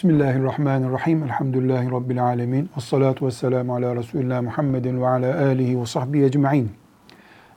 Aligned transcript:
Bismillahirrahmanirrahim. 0.00 1.22
Elhamdülillahi 1.22 1.90
Rabbil 1.90 2.24
alemin. 2.24 2.70
Ve 2.76 2.80
salatu 2.80 3.26
ve 3.26 3.30
selamu 3.30 3.74
ala 3.74 3.96
Resulullah 3.96 4.42
Muhammedin 4.42 5.00
ve 5.00 5.08
ala 5.08 5.46
alihi 5.46 5.80
ve 5.80 5.86
sahbihi 5.86 6.24
ecma'in. 6.24 6.70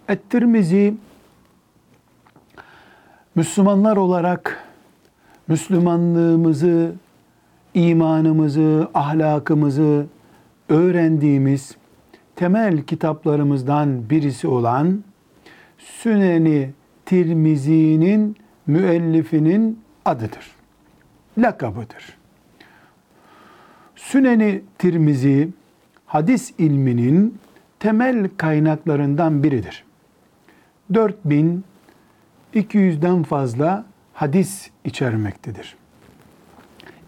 Et-Tirmizi 0.09 0.93
Müslümanlar 3.35 3.97
olarak 3.97 4.63
Müslümanlığımızı, 5.47 6.95
imanımızı, 7.73 8.87
ahlakımızı 8.93 10.05
öğrendiğimiz 10.69 11.77
temel 12.35 12.81
kitaplarımızdan 12.81 14.09
birisi 14.09 14.47
olan 14.47 15.03
Süneni 15.77 16.69
Tirmizi'nin 17.05 18.35
müellifinin 18.67 19.79
adıdır. 20.05 20.51
Lakabıdır. 21.37 22.22
Süneni 23.95 24.61
Tirmizi 24.77 25.49
hadis 26.05 26.53
ilminin 26.57 27.37
temel 27.79 28.29
kaynaklarından 28.37 29.43
biridir. 29.43 29.83
4200'den 30.91 33.23
fazla 33.23 33.85
hadis 34.13 34.69
içermektedir. 34.85 35.75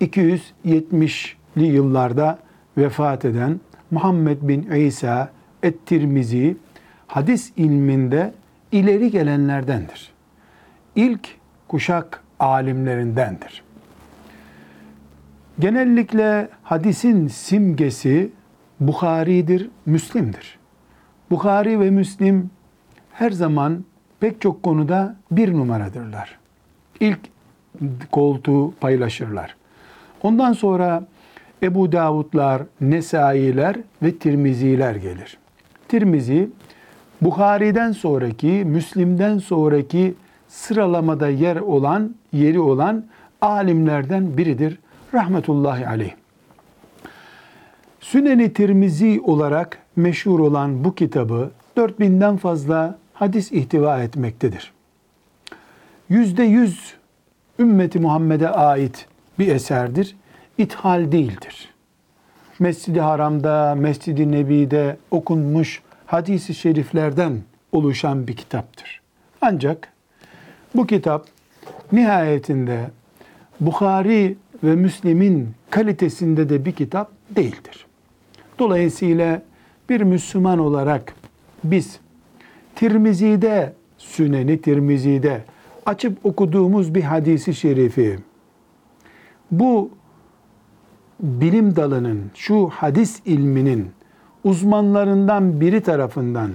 270'li 0.02 1.66
yıllarda 1.66 2.40
vefat 2.78 3.26
eden 3.26 3.60
Muhammed 3.92 4.38
bin 4.42 4.72
İsa 4.72 5.32
et-Tirmizi 5.64 6.58
hadis 7.08 7.52
ilminde 7.58 8.34
ileri 8.72 9.12
gelenlerdendir. 9.12 10.12
İlk 10.96 11.30
kuşak 11.68 12.24
alimlerindendir. 12.40 13.64
Genellikle 15.60 16.50
hadisin 16.64 17.28
simgesi 17.28 18.32
Bukhari'dir, 18.80 19.70
Müslim'dir. 19.86 20.60
Bukhari 21.32 21.80
ve 21.80 21.90
Müslim 21.90 22.50
her 23.12 23.32
zaman 23.32 23.84
pek 24.20 24.42
çok 24.42 24.64
konuda 24.64 25.16
bir 25.32 25.54
numaradırlar. 25.54 26.38
İlk 27.00 27.20
koltuğu 28.12 28.74
paylaşırlar. 28.80 29.56
Ondan 30.24 30.54
sonra 30.54 31.04
Ebu 31.64 31.92
Davudlar, 31.92 32.62
Nesailer 32.82 33.76
ve 34.04 34.16
Tirmiziler 34.16 34.96
gelir. 34.96 35.38
Tirmizi, 35.88 36.50
Bukhari'den 37.22 37.92
sonraki, 37.92 38.64
Müslim'den 38.66 39.38
sonraki 39.38 40.14
sıralamada 40.48 41.30
yer 41.30 41.56
olan, 41.56 42.16
yeri 42.34 42.60
olan 42.60 43.06
alimlerden 43.42 44.38
biridir. 44.38 44.80
Rahmetullahi 45.14 45.88
aleyh. 45.88 46.14
Süneni 48.00 48.54
Tirmizi 48.54 49.22
olarak 49.24 49.78
meşhur 49.96 50.40
olan 50.40 50.84
bu 50.84 50.96
kitabı 50.96 51.52
4000'den 51.78 52.38
fazla 52.38 52.98
hadis 53.14 53.52
ihtiva 53.52 54.04
etmektedir. 54.04 54.74
Yüzde 56.10 56.44
yüz 56.44 56.94
ümmeti 57.60 58.00
Muhammed'e 58.00 58.50
ait 58.50 59.08
bir 59.40 59.48
eserdir. 59.48 60.16
İthal 60.58 61.12
değildir. 61.12 61.70
Mescid-i 62.60 63.02
Haram'da, 63.02 63.76
Mescid-i 63.76 64.32
Nebi'de 64.32 64.98
okunmuş 65.12 65.82
hadisi 66.06 66.56
şeriflerden 66.56 67.42
oluşan 67.72 68.28
bir 68.28 68.36
kitaptır. 68.36 69.02
Ancak 69.42 69.94
bu 70.76 70.88
kitap 70.88 71.26
nihayetinde 71.92 72.90
Bukhari 73.60 74.38
ve 74.66 74.76
Müslim'in 74.76 75.50
kalitesinde 75.70 76.50
de 76.50 76.66
bir 76.66 76.72
kitap 76.72 77.12
değildir. 77.30 77.86
Dolayısıyla 78.60 79.42
bir 79.90 80.02
Müslüman 80.02 80.60
olarak 80.60 81.16
biz 81.64 82.00
Tirmizi'de, 82.76 83.74
Süneni 83.98 84.62
Tirmizi'de 84.62 85.44
açıp 85.86 86.26
okuduğumuz 86.26 86.96
bir 86.96 87.04
hadisi 87.04 87.54
şerifi 87.54 88.20
bu 89.52 89.90
bilim 91.20 91.76
dalının, 91.76 92.22
şu 92.36 92.68
hadis 92.68 93.22
ilminin 93.26 93.88
uzmanlarından 94.44 95.62
biri 95.62 95.82
tarafından 95.82 96.52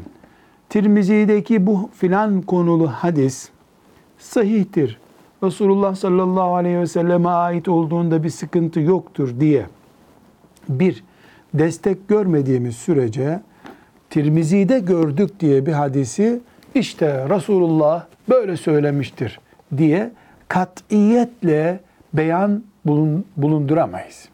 Tirmizi'deki 0.69 1.67
bu 1.67 1.91
filan 1.95 2.43
konulu 2.43 2.87
hadis 2.89 3.49
sahihtir. 4.19 4.99
Resulullah 5.43 5.95
sallallahu 5.95 6.55
aleyhi 6.55 6.79
ve 6.79 6.87
selleme 6.87 7.29
ait 7.29 7.69
olduğunda 7.69 8.23
bir 8.23 8.31
sıkıntı 8.31 8.81
yoktur 8.81 9.41
diye 9.41 9.67
bir 10.69 11.05
destek 11.55 12.09
görmediğimiz 12.09 12.77
sürece 12.77 13.41
Tirmizi'de 14.11 14.79
gördük 14.79 15.41
diye 15.41 15.67
bir 15.67 15.73
hadisi 15.73 16.41
işte 16.75 17.29
Resulullah 17.29 18.07
böyle 18.29 18.57
söylemiştir 18.57 19.41
diye 19.77 20.11
katiyetle 20.49 21.81
beyan 22.15 22.65
bulunduramayız. 23.37 24.29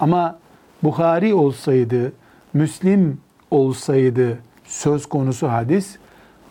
Ama 0.00 0.38
Bukhari 0.82 1.34
olsaydı, 1.34 2.12
Müslim 2.54 3.20
olsaydı 3.50 4.38
söz 4.64 5.06
konusu 5.06 5.48
hadis 5.48 5.98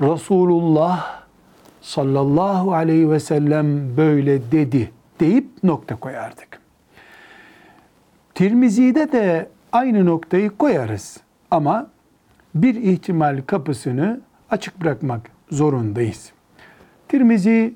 Resulullah 0.02 1.25
sallallahu 1.86 2.74
aleyhi 2.74 3.12
ve 3.12 3.20
sellem 3.20 3.98
böyle 3.98 4.52
dedi 4.52 4.92
deyip 5.20 5.64
nokta 5.64 5.96
koyardık. 5.96 6.60
Tirmizi'de 8.36 9.12
de 9.12 9.50
aynı 9.72 10.06
noktayı 10.06 10.50
koyarız 10.50 11.18
ama 11.52 11.88
bir 12.56 12.76
ihtimal 12.76 13.42
kapısını 13.48 14.22
açık 14.50 14.82
bırakmak 14.82 15.22
zorundayız. 15.52 16.32
Tirmizi 17.08 17.74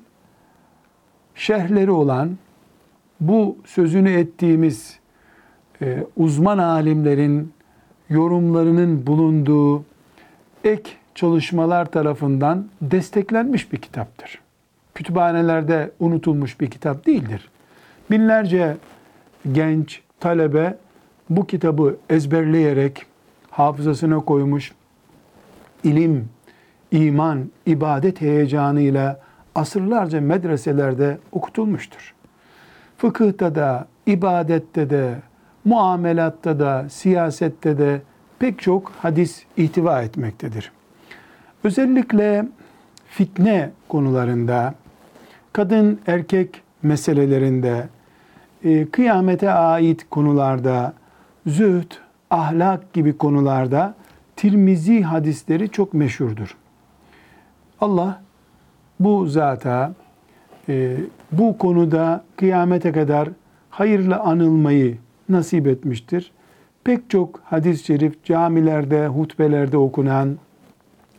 şerhleri 1.34 1.90
olan 1.90 2.38
bu 3.20 3.56
sözünü 3.64 4.10
ettiğimiz 4.10 4.98
e, 5.82 6.04
uzman 6.16 6.58
alimlerin 6.58 7.52
yorumlarının 8.08 9.06
bulunduğu 9.06 9.84
ek 10.64 10.90
çalışmalar 11.20 11.86
tarafından 11.86 12.66
desteklenmiş 12.82 13.72
bir 13.72 13.78
kitaptır. 13.78 14.40
Kütüphanelerde 14.94 15.90
unutulmuş 16.00 16.60
bir 16.60 16.70
kitap 16.70 17.06
değildir. 17.06 17.48
Binlerce 18.10 18.76
genç 19.52 20.00
talebe 20.20 20.78
bu 21.30 21.46
kitabı 21.46 21.96
ezberleyerek 22.10 23.06
hafızasına 23.50 24.20
koymuş, 24.20 24.72
ilim, 25.84 26.28
iman, 26.90 27.50
ibadet 27.66 28.20
heyecanıyla 28.20 29.20
asırlarca 29.54 30.20
medreselerde 30.20 31.18
okutulmuştur. 31.32 32.14
Fıkıhta 32.98 33.54
da, 33.54 33.86
ibadette 34.06 34.90
de, 34.90 35.14
muamelatta 35.64 36.58
da, 36.58 36.86
siyasette 36.88 37.78
de 37.78 38.02
pek 38.38 38.58
çok 38.58 38.92
hadis 39.02 39.44
ihtiva 39.56 40.02
etmektedir. 40.02 40.72
Özellikle 41.64 42.48
fitne 43.06 43.70
konularında, 43.88 44.74
kadın 45.52 46.00
erkek 46.06 46.62
meselelerinde, 46.82 47.88
e, 48.64 48.86
kıyamete 48.86 49.50
ait 49.50 50.06
konularda, 50.10 50.92
zühd, 51.46 51.92
ahlak 52.30 52.92
gibi 52.92 53.16
konularda 53.16 53.94
Tirmizi 54.40 55.02
hadisleri 55.02 55.68
çok 55.68 55.94
meşhurdur. 55.94 56.56
Allah 57.80 58.22
bu 59.00 59.26
zata 59.26 59.94
e, 60.68 60.96
bu 61.32 61.58
konuda 61.58 62.24
kıyamete 62.36 62.92
kadar 62.92 63.28
hayırlı 63.70 64.16
anılmayı 64.16 64.98
nasip 65.28 65.66
etmiştir. 65.66 66.32
Pek 66.84 67.10
çok 67.10 67.40
hadis-i 67.44 67.84
şerif 67.84 68.24
camilerde, 68.24 69.06
hutbelerde 69.06 69.76
okunan, 69.76 70.38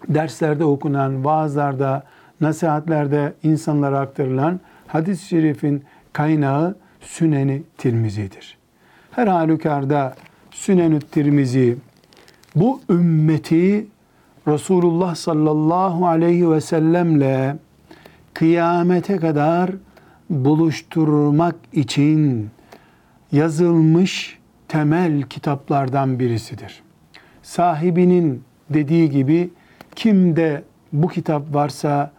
derslerde 0.09 0.65
okunan, 0.65 1.25
vaazlarda, 1.25 2.03
nasihatlerde 2.41 3.33
insanlara 3.43 3.99
aktarılan 3.99 4.59
hadis-i 4.87 5.27
şerifin 5.27 5.83
kaynağı 6.13 6.75
Süneni 7.01 7.63
Tirmizi'dir. 7.77 8.57
Her 9.11 9.27
halükarda 9.27 10.15
Sünenü 10.51 10.99
Tirmizi 10.99 11.77
bu 12.55 12.81
ümmeti 12.89 13.87
Resulullah 14.47 15.15
sallallahu 15.15 16.07
aleyhi 16.07 16.51
ve 16.51 16.61
sellemle 16.61 17.57
kıyamete 18.33 19.17
kadar 19.17 19.71
buluşturmak 20.29 21.55
için 21.73 22.49
yazılmış 23.31 24.39
temel 24.67 25.21
kitaplardan 25.21 26.19
birisidir. 26.19 26.81
Sahibinin 27.43 28.43
dediği 28.69 29.09
gibi 29.09 29.49
kimde 29.95 30.63
bu 30.93 31.07
kitap 31.07 31.53
varsa 31.53 32.11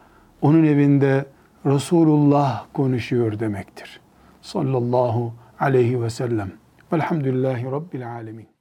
onun 0.42 0.64
evinde 0.64 1.26
Resulullah 1.66 2.66
konuşuyor 2.72 3.38
demektir. 3.38 4.00
Sallallahu 4.42 5.32
aleyhi 5.60 6.02
ve 6.02 6.10
sellem. 6.10 6.52
Velhamdülillahi 6.92 7.64
Rabbil 7.64 8.12
alemin. 8.12 8.51